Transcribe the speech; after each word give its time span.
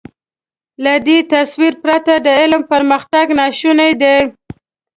له 0.83 0.93
دې 1.07 1.17
تصور 1.31 1.73
پرته 1.83 2.13
د 2.25 2.27
علم 2.39 2.61
پرمختګ 2.71 3.25
ناشونی 3.39 3.91
دی. 4.01 4.17